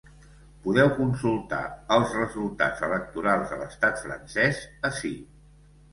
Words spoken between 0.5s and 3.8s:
Podeu consultar els resultats electorals a